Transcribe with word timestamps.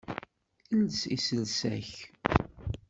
Els 0.77 0.97
iselsa-k! 1.15 1.91